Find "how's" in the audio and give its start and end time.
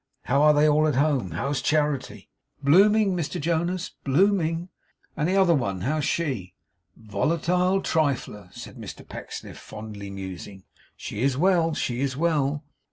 1.29-1.61, 5.81-6.05